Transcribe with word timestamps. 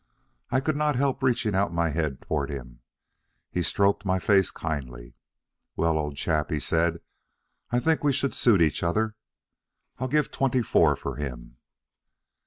I 0.49 0.61
could 0.61 0.75
not 0.75 0.95
help 0.95 1.21
reaching 1.21 1.53
out 1.53 1.71
my 1.75 1.89
head 1.89 2.21
toward 2.21 2.49
him. 2.49 2.79
He 3.51 3.61
stroked 3.61 4.03
my 4.03 4.17
face 4.17 4.49
kindly. 4.49 5.13
"Well, 5.75 5.95
old 5.95 6.15
chap," 6.17 6.49
he 6.49 6.59
said, 6.59 7.01
"I 7.69 7.79
think 7.79 8.03
we 8.03 8.11
should 8.11 8.33
suit 8.33 8.63
each 8.63 8.81
other. 8.81 9.15
I'll 9.99 10.07
give 10.07 10.31
twenty 10.31 10.63
four 10.63 10.95
for 10.95 11.17
him." 11.17 11.57